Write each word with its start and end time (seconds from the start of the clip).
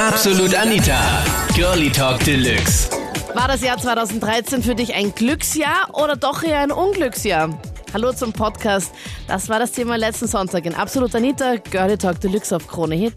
Absolut 0.00 0.54
Anita. 0.54 0.98
Girlie 1.54 1.90
Talk 1.90 2.24
Deluxe. 2.24 2.90
War 3.34 3.48
das 3.48 3.62
Jahr 3.62 3.76
2013 3.76 4.62
für 4.62 4.74
dich 4.74 4.94
ein 4.94 5.12
Glücksjahr 5.14 5.88
oder 5.92 6.16
doch 6.16 6.42
eher 6.42 6.60
ein 6.60 6.72
Unglücksjahr? 6.72 7.50
Hallo 7.92 8.10
zum 8.12 8.32
Podcast. 8.32 8.94
Das 9.28 9.50
war 9.50 9.58
das 9.58 9.72
Thema 9.72 9.96
letzten 9.96 10.26
Sonntag 10.26 10.64
in 10.64 10.72
Absolut 10.74 11.14
Anita, 11.14 11.56
Girlie 11.70 11.98
Talk 11.98 12.18
Deluxe 12.18 12.56
auf 12.56 12.66
Krone 12.66 12.94
Hit. 12.94 13.12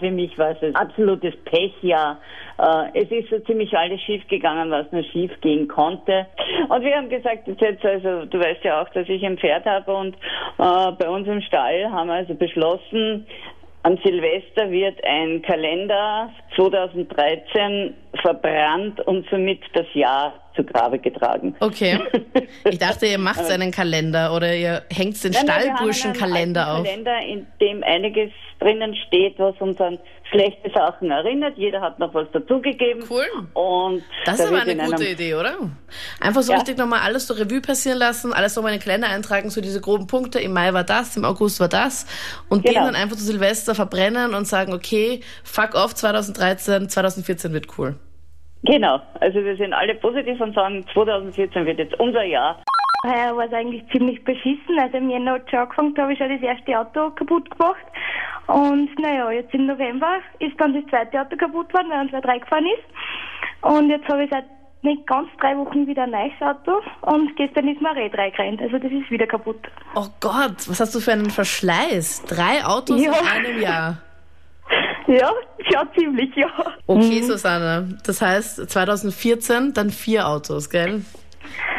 Für 0.00 0.10
mich 0.10 0.36
war 0.38 0.52
es 0.52 0.62
ein 0.62 0.74
absolutes 0.76 1.34
Pechjahr. 1.44 2.18
Äh, 2.58 3.02
Es 3.02 3.10
ist 3.10 3.28
so 3.28 3.38
ziemlich 3.40 3.76
alles 3.76 4.00
schief 4.00 4.26
gegangen, 4.28 4.70
was 4.70 4.90
nur 4.92 5.04
schief 5.12 5.30
gehen 5.42 5.68
konnte. 5.68 6.26
Und 6.70 6.82
wir 6.84 6.96
haben 6.96 7.10
gesagt, 7.10 7.46
jetzt 7.48 7.84
also, 7.84 8.24
du 8.24 8.38
weißt 8.40 8.64
ja 8.64 8.80
auch, 8.80 8.88
dass 8.94 9.06
ich 9.10 9.22
ein 9.26 9.36
Pferd 9.36 9.66
habe 9.66 9.92
und 9.94 10.14
äh, 10.14 10.92
bei 10.98 11.06
uns 11.10 11.28
im 11.28 11.42
Stall 11.42 11.90
haben 11.90 12.08
wir 12.08 12.14
also 12.14 12.34
beschlossen, 12.34 13.26
an 13.82 13.98
Silvester 14.04 14.70
wird 14.70 15.02
ein 15.04 15.42
Kalender 15.42 16.32
2013 16.58 17.94
verbrannt 18.20 19.00
und 19.06 19.26
somit 19.30 19.60
das 19.74 19.86
Jahr 19.94 20.34
zu 20.56 20.64
Grabe 20.64 20.98
getragen. 20.98 21.54
Okay. 21.60 21.98
Ich 22.64 22.78
dachte, 22.78 23.06
ihr 23.06 23.18
macht 23.18 23.40
einen 23.50 23.70
Kalender 23.70 24.34
oder 24.34 24.54
ihr 24.54 24.82
hängt 24.90 25.22
den 25.22 25.32
Stallburschenkalender 25.32 26.74
auf. 26.74 26.84
Kalender, 26.84 27.18
in 27.26 27.46
dem 27.60 27.82
einiges 27.82 28.30
drinnen 28.60 28.94
steht, 29.06 29.38
was 29.38 29.54
uns 29.60 29.80
an 29.80 29.98
schlechte 30.30 30.70
Sachen 30.74 31.10
erinnert. 31.10 31.56
Jeder 31.56 31.80
hat 31.80 31.98
noch 31.98 32.12
was 32.14 32.26
dazugegeben. 32.32 33.04
Cool. 33.08 33.24
Und 33.54 34.02
Das 34.26 34.36
da 34.38 34.44
ist 34.44 34.48
aber 34.50 34.60
eine 34.62 34.72
in 34.72 34.78
gute 34.78 35.06
Idee, 35.08 35.34
oder? 35.34 35.54
Einfach 36.20 36.42
so 36.42 36.52
Ja. 36.52 36.58
richtig 36.58 36.76
nochmal 36.76 37.00
alles 37.00 37.26
so 37.26 37.34
Revue 37.34 37.60
passieren 37.60 37.98
lassen, 37.98 38.32
alles 38.32 38.54
nochmal 38.56 38.72
in 38.72 38.78
den 38.78 38.84
Kalender 38.84 39.08
eintragen, 39.08 39.50
so 39.50 39.60
diese 39.60 39.80
groben 39.80 40.06
Punkte. 40.06 40.38
Im 40.40 40.52
Mai 40.52 40.72
war 40.74 40.84
das, 40.84 41.16
im 41.16 41.24
August 41.24 41.60
war 41.60 41.68
das. 41.68 42.06
Und 42.48 42.64
Genau. 42.64 42.80
den 42.80 42.92
dann 42.92 42.94
einfach 43.02 43.16
zu 43.16 43.24
Silvester 43.24 43.74
verbrennen 43.74 44.34
und 44.34 44.46
sagen, 44.46 44.72
okay, 44.74 45.20
fuck 45.44 45.74
off, 45.74 45.94
2013, 45.94 46.47
2014 46.56 47.52
wird 47.52 47.66
cool. 47.78 47.96
Genau. 48.64 49.00
Also 49.20 49.42
wir 49.44 49.56
sind 49.56 49.72
alle 49.72 49.94
positiv 49.94 50.40
und 50.40 50.54
sagen, 50.54 50.84
2014 50.92 51.66
wird 51.66 51.78
jetzt 51.78 51.98
unser 52.00 52.24
Jahr. 52.24 52.62
Heuer 53.06 53.36
war 53.36 53.46
es 53.46 53.52
eigentlich 53.52 53.84
ziemlich 53.92 54.22
beschissen. 54.24 54.78
Also 54.80 54.96
im 54.96 55.08
Jänner 55.10 55.34
hat 55.34 55.48
schon 55.50 55.60
angefangen, 55.60 55.94
da 55.94 56.02
habe 56.02 56.12
ich 56.12 56.18
schon 56.18 56.28
das 56.30 56.42
erste 56.42 56.78
Auto 56.78 57.10
kaputt 57.10 57.48
gemacht. 57.50 57.84
Und 58.48 58.88
naja, 58.98 59.30
jetzt 59.30 59.54
im 59.54 59.66
November 59.66 60.16
ist 60.40 60.58
dann 60.58 60.74
das 60.74 60.84
zweite 60.90 61.20
Auto 61.20 61.36
kaputt 61.36 61.72
worden, 61.72 61.90
weil 61.90 62.00
unser 62.06 62.20
drei 62.20 62.38
gefahren 62.38 62.66
ist. 62.66 63.64
Und 63.64 63.90
jetzt 63.90 64.08
habe 64.08 64.24
ich 64.24 64.30
seit 64.30 64.44
nicht 64.82 65.06
ganz 65.06 65.28
drei 65.40 65.56
Wochen 65.56 65.86
wieder 65.86 66.04
ein 66.04 66.10
neues 66.10 66.32
Auto 66.40 66.80
und 67.02 67.34
gestern 67.36 67.66
ist 67.68 67.80
mir 67.80 67.90
ein 67.90 67.96
Rad 68.10 68.16
reingerannt. 68.16 68.60
Also 68.62 68.78
das 68.78 68.90
ist 68.92 69.10
wieder 69.10 69.26
kaputt. 69.26 69.58
Oh 69.96 70.06
Gott, 70.20 70.68
was 70.68 70.80
hast 70.80 70.94
du 70.94 71.00
für 71.00 71.12
einen 71.12 71.30
Verschleiß? 71.30 72.24
Drei 72.26 72.64
Autos 72.64 73.04
Ja. 73.04 73.12
in 73.12 73.26
einem 73.46 73.60
Jahr. 73.60 73.98
Ja, 75.08 75.30
schon 75.70 75.88
ziemlich, 75.96 76.34
ja. 76.36 76.48
Okay, 76.86 77.22
Susanne. 77.22 77.98
Das 78.06 78.20
heißt, 78.22 78.70
2014 78.70 79.72
dann 79.74 79.90
vier 79.90 80.28
Autos, 80.28 80.68
gell? 80.70 81.02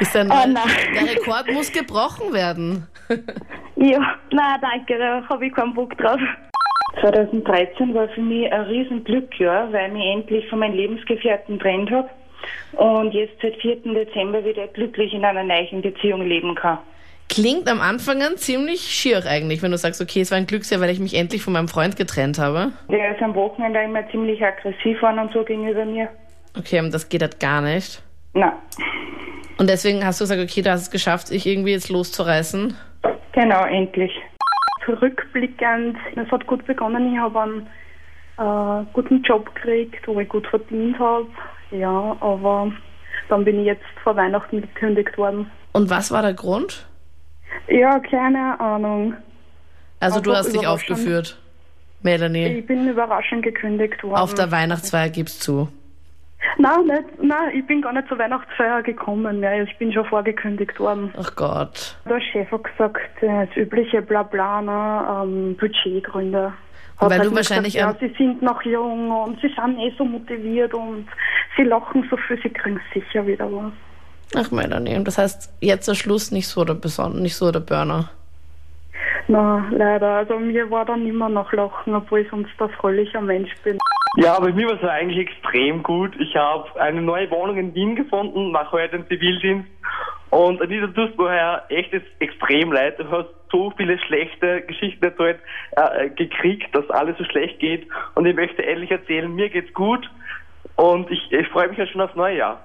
Ist 0.00 0.14
der, 0.14 0.22
Ah, 0.30 0.46
neue- 0.46 0.54
nein. 0.54 0.64
der 0.94 1.14
Rekord 1.16 1.50
muss 1.52 1.70
gebrochen 1.72 2.32
werden. 2.32 2.86
Ja, 3.78 3.98
nein, 4.32 4.58
danke, 4.62 4.96
da 4.96 5.22
habe 5.28 5.46
ich 5.46 5.52
keinen 5.54 5.74
Bock 5.74 5.96
drauf. 5.98 6.18
2013 7.02 7.92
war 7.92 8.08
für 8.08 8.22
mich 8.22 8.50
ein 8.50 8.62
Riesenglückjahr, 8.62 9.70
weil 9.70 9.88
ich 9.88 9.92
mich 9.92 10.06
endlich 10.06 10.48
von 10.48 10.60
meinem 10.60 10.74
Lebensgefährten 10.76 11.58
getrennt 11.58 11.90
habe 11.90 12.08
und 12.72 13.12
jetzt 13.12 13.34
seit 13.42 13.54
4. 13.60 13.82
Dezember 13.92 14.42
wieder 14.46 14.66
glücklich 14.68 15.12
in 15.12 15.26
einer 15.26 15.44
neuen 15.44 15.82
Beziehung 15.82 16.26
leben 16.26 16.54
kann. 16.54 16.78
Klingt 17.28 17.68
am 17.68 17.80
Anfang 17.80 18.22
an 18.22 18.36
ziemlich 18.36 18.80
schier 18.80 19.24
eigentlich, 19.26 19.60
wenn 19.62 19.72
du 19.72 19.78
sagst, 19.78 20.00
okay, 20.00 20.20
es 20.20 20.30
war 20.30 20.38
ein 20.38 20.46
Glücksjahr, 20.46 20.80
weil 20.80 20.90
ich 20.90 21.00
mich 21.00 21.14
endlich 21.14 21.42
von 21.42 21.52
meinem 21.52 21.68
Freund 21.68 21.96
getrennt 21.96 22.38
habe. 22.38 22.72
Der 22.88 23.14
ist 23.14 23.22
am 23.22 23.34
Wochenende 23.34 23.80
immer 23.82 24.08
ziemlich 24.10 24.42
aggressiv 24.44 25.02
war 25.02 25.20
und 25.20 25.32
so 25.32 25.44
gegenüber 25.44 25.84
mir. 25.84 26.08
Okay, 26.56 26.78
und 26.80 26.94
das 26.94 27.08
geht 27.08 27.22
halt 27.22 27.40
gar 27.40 27.60
nicht. 27.60 28.00
Na, 28.32 28.52
Und 29.58 29.68
deswegen 29.68 30.04
hast 30.04 30.20
du 30.20 30.24
gesagt, 30.24 30.40
okay, 30.40 30.62
du 30.62 30.70
hast 30.70 30.82
es 30.82 30.90
geschafft, 30.90 31.30
dich 31.30 31.46
irgendwie 31.46 31.72
jetzt 31.72 31.88
loszureißen. 31.90 32.74
genau, 33.32 33.64
endlich. 33.64 34.12
Rückblickend, 34.88 35.96
es 36.14 36.30
hat 36.30 36.46
gut 36.46 36.64
begonnen. 36.64 37.12
Ich 37.12 37.18
habe 37.18 37.40
einen 37.40 37.66
äh, 38.38 38.86
guten 38.92 39.22
Job 39.22 39.52
gekriegt, 39.54 40.06
wo 40.06 40.18
ich 40.20 40.28
gut 40.28 40.46
verdient 40.46 40.98
habe. 40.98 41.26
Ja, 41.72 42.16
aber 42.20 42.70
dann 43.28 43.44
bin 43.44 43.58
ich 43.60 43.66
jetzt 43.66 43.82
vor 44.02 44.14
Weihnachten 44.16 44.60
gekündigt 44.62 45.18
worden. 45.18 45.50
Und 45.72 45.90
was 45.90 46.12
war 46.12 46.22
der 46.22 46.34
Grund? 46.34 46.86
Ja, 47.68 47.98
keine 47.98 48.58
Ahnung. 48.60 49.14
Also 50.00 50.20
du 50.20 50.34
hast 50.34 50.52
dich 50.52 50.66
aufgeführt, 50.66 51.38
Melanie. 52.02 52.58
Ich 52.58 52.66
bin 52.66 52.88
überraschend 52.88 53.42
gekündigt 53.42 54.02
worden. 54.02 54.16
Auf 54.16 54.34
der 54.34 54.50
Weihnachtsfeier 54.50 55.08
gibst 55.08 55.42
zu. 55.42 55.68
Nein, 56.58 56.86
nicht, 56.86 57.22
nein, 57.22 57.50
ich 57.54 57.66
bin 57.66 57.82
gar 57.82 57.92
nicht 57.92 58.08
zur 58.08 58.18
Weihnachtsfeier 58.18 58.82
gekommen. 58.82 59.42
Ja, 59.42 59.60
ich 59.62 59.76
bin 59.78 59.92
schon 59.92 60.04
vorgekündigt 60.04 60.78
worden. 60.78 61.12
Ach 61.18 61.34
Gott. 61.34 61.96
Der 62.08 62.20
Chef 62.20 62.50
hat 62.50 62.64
gesagt, 62.64 63.00
das 63.20 63.48
übliche 63.56 64.02
Blabla, 64.02 64.62
ne, 64.62 65.22
ähm, 65.22 65.56
Budgetgründe. 65.56 66.52
Hat 66.98 67.10
Weil 67.10 67.18
halt 67.18 67.30
du 67.30 67.34
wahrscheinlich 67.34 67.74
gesagt, 67.74 68.00
ja, 68.00 68.08
sie 68.08 68.14
sind 68.14 68.42
noch 68.42 68.62
jung 68.62 69.10
und 69.10 69.40
sie 69.40 69.48
sind 69.48 69.78
eh 69.78 69.92
so 69.98 70.04
motiviert 70.04 70.72
und 70.72 71.06
sie 71.56 71.64
lachen 71.64 72.06
so 72.10 72.16
viel, 72.16 72.40
sie 72.42 72.48
kriegen 72.48 72.80
sicher 72.94 73.26
wieder 73.26 73.52
was. 73.52 73.72
Ach 74.34 74.50
Melanie, 74.50 74.96
und 74.96 75.06
das 75.06 75.18
heißt, 75.18 75.52
jetzt 75.60 75.86
der 75.86 75.94
Schluss 75.94 76.32
nicht 76.32 76.48
so 76.48 76.64
der 76.64 76.74
Beson 76.74 77.22
nicht 77.22 77.36
so 77.36 77.52
der 77.52 77.60
Burner. 77.60 78.10
Na, 79.28 79.66
leider. 79.70 80.08
Also 80.08 80.38
mir 80.38 80.70
war 80.70 80.84
dann 80.84 81.06
immer 81.06 81.28
noch 81.28 81.52
lachen, 81.52 81.94
obwohl 81.94 82.20
ich 82.20 82.30
sonst 82.30 82.50
ein 82.60 82.68
fröhlicher 82.70 83.20
Mensch 83.20 83.50
bin. 83.64 83.78
Ja, 84.18 84.38
bei 84.38 84.52
mir 84.52 84.66
war 84.68 84.82
es 84.82 84.88
eigentlich 84.88 85.28
extrem 85.28 85.82
gut. 85.82 86.12
Ich 86.18 86.34
habe 86.36 86.64
eine 86.80 87.02
neue 87.02 87.30
Wohnung 87.30 87.56
in 87.58 87.74
Wien 87.74 87.96
gefunden, 87.96 88.50
mache 88.50 88.72
heute 88.72 88.98
den 88.98 89.08
Zivildienst. 89.08 89.68
Und 90.30 90.60
Anita, 90.60 90.86
du 90.86 90.92
tust 90.92 91.18
mir 91.18 91.24
heuer 91.24 91.62
echt 91.68 91.92
extrem 92.20 92.72
leid. 92.72 92.98
Du 92.98 93.10
hast 93.10 93.28
so 93.50 93.72
viele 93.76 93.98
schlechte 93.98 94.62
Geschichten 94.62 95.04
erzählt, 95.04 95.38
äh, 95.72 96.10
gekriegt, 96.10 96.74
dass 96.74 96.88
alles 96.90 97.16
so 97.18 97.24
schlecht 97.24 97.58
geht. 97.58 97.86
Und 98.14 98.26
ich 98.26 98.34
möchte 98.34 98.62
ehrlich 98.62 98.90
erzählen, 98.90 99.32
mir 99.34 99.50
geht's 99.50 99.72
gut. 99.72 100.08
Und 100.76 101.10
ich, 101.10 101.32
ich 101.32 101.48
freue 101.48 101.68
mich 101.68 101.78
ja 101.78 101.86
schon 101.86 102.00
aufs 102.00 102.16
neue 102.16 102.38
Jahr. 102.38 102.60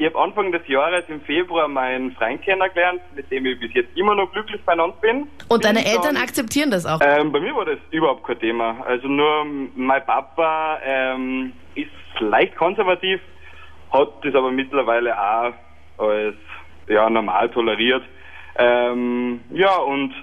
Ich 0.00 0.06
habe 0.06 0.18
Anfang 0.18 0.50
des 0.50 0.66
Jahres 0.66 1.04
im 1.08 1.20
Februar 1.20 1.68
meinen 1.68 2.12
Freund 2.12 2.40
kennengelernt, 2.40 3.02
mit 3.14 3.30
dem 3.30 3.44
ich 3.44 3.60
bis 3.60 3.74
jetzt 3.74 3.94
immer 3.98 4.14
noch 4.14 4.32
glücklich 4.32 4.58
beieinander 4.64 4.96
bin. 5.02 5.26
Und 5.48 5.62
deine 5.62 5.84
Eltern 5.84 6.14
dann- 6.14 6.22
akzeptieren 6.22 6.70
das 6.70 6.86
auch. 6.86 7.00
ähm, 7.02 7.30
bei 7.30 7.38
mir 7.38 7.54
war 7.54 7.66
das 7.66 7.76
überhaupt 7.90 8.24
kein 8.26 8.40
Thema. 8.40 8.82
Also 8.86 9.06
nur 9.08 9.44
mein 9.76 10.02
Papa 10.06 10.78
ähm, 10.82 11.52
ist 11.74 11.90
leicht 12.18 12.56
konservativ, 12.56 13.20
hat 13.92 14.08
das 14.24 14.34
aber 14.34 14.50
mittlerweile 14.50 15.14
auch 15.14 15.52
als 15.98 16.36
ja, 16.88 17.10
normal 17.10 17.50
toleriert. 17.50 18.02
Ähm, 18.56 19.42
ja, 19.50 19.76
und 19.76 20.14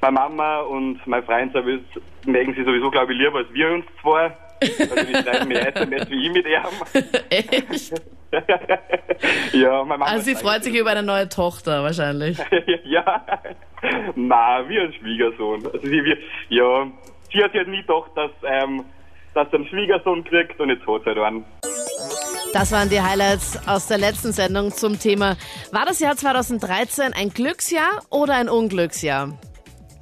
meine 0.00 0.12
Mama 0.12 0.58
und 0.62 1.06
mein 1.06 1.22
Freund 1.22 1.54
mögen 1.54 2.54
sie 2.56 2.64
sowieso, 2.64 2.90
glaube 2.90 3.12
ich, 3.12 3.18
lieber 3.20 3.38
als 3.38 3.52
wir 3.54 3.70
uns 3.70 3.84
zwei. 4.02 4.36
Also 4.60 5.04
die 5.06 5.14
schreiben 5.14 5.46
mir 5.48 5.68
SMS 5.76 6.10
wie 6.10 6.26
ich 6.26 6.32
mit 6.32 6.46
ihm. 6.46 7.12
Echt? 7.30 7.94
Ja, 9.52 9.84
meine 9.84 9.98
Mama 9.98 10.06
Also 10.06 10.24
sie 10.24 10.34
freut 10.34 10.62
sich 10.64 10.74
über 10.74 10.90
eine 10.90 11.02
neue 11.02 11.28
Tochter 11.28 11.82
wahrscheinlich. 11.82 12.38
ja, 12.84 13.24
na, 14.14 14.68
wie 14.68 14.78
ein 14.78 14.92
Schwiegersohn. 14.92 15.66
Also 15.66 15.86
sie, 15.86 16.04
wir, 16.04 16.16
ja, 16.48 16.86
sie 17.32 17.42
hat 17.42 17.54
ja 17.54 17.64
nie 17.64 17.82
gedacht, 17.82 18.10
dass, 18.14 18.30
ähm, 18.44 18.84
dass 19.34 19.50
sie 19.50 19.56
einen 19.56 19.66
Schwiegersohn 19.66 20.24
kriegt 20.24 20.60
und 20.60 20.70
jetzt 20.70 20.86
hat 20.86 21.02
sie 21.02 21.10
halt 21.10 21.18
einen. 21.18 21.44
Das 22.52 22.72
waren 22.72 22.88
die 22.88 23.00
Highlights 23.00 23.68
aus 23.68 23.86
der 23.86 23.98
letzten 23.98 24.32
Sendung 24.32 24.72
zum 24.72 24.98
Thema 24.98 25.36
War 25.70 25.86
das 25.86 26.00
Jahr 26.00 26.16
2013 26.16 27.12
ein 27.12 27.30
Glücksjahr 27.30 28.02
oder 28.10 28.34
ein 28.34 28.48
Unglücksjahr? 28.48 29.38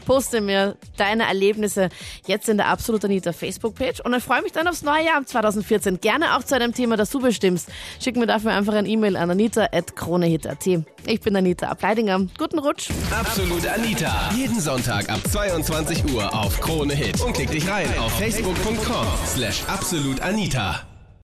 Poste 0.09 0.41
mir 0.41 0.79
deine 0.97 1.25
Erlebnisse 1.25 1.91
jetzt 2.27 2.49
in 2.49 2.57
der 2.57 2.69
Absolut 2.69 3.05
Anita 3.05 3.35
Facebook-Page 3.35 4.01
und 4.01 4.15
ich 4.15 4.25
freue 4.25 4.41
mich 4.41 4.53
dann 4.53 4.67
aufs 4.67 4.81
neue 4.81 5.05
Jahr 5.05 5.23
2014. 5.23 6.01
Gerne 6.01 6.35
auch 6.35 6.45
zu 6.45 6.55
einem 6.55 6.73
Thema, 6.73 6.97
das 6.97 7.11
du 7.11 7.21
bestimmst. 7.21 7.69
Schick 8.01 8.17
mir 8.17 8.27
dafür 8.27 8.53
einfach 8.53 8.73
ein 8.73 8.87
E-Mail 8.87 9.17
an 9.17 9.31
anita.kronehit.at. 9.31 10.67
Ich 11.05 11.21
bin 11.21 11.37
Anita 11.37 11.69
Ableidinger. 11.69 12.27
Guten 12.39 12.59
Rutsch. 12.59 12.89
Absolut 13.11 13.67
Anita. 13.67 14.31
Jeden 14.35 14.59
Sonntag 14.59 15.11
ab 15.11 15.21
22 15.31 16.15
Uhr 16.15 16.33
auf 16.35 16.59
Krone 16.59 16.95
Hit. 16.95 17.21
Und 17.21 17.35
klick 17.35 17.51
dich 17.51 17.69
rein 17.69 17.87
auf 17.99 18.11
facebook.com 18.19 19.07
slash 19.27 19.63
absolutanita. 19.67 20.87